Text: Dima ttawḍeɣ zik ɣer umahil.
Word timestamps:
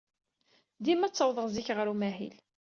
Dima 0.83 1.07
ttawḍeɣ 1.09 1.47
zik 1.53 1.67
ɣer 1.77 1.87
umahil. 1.93 2.35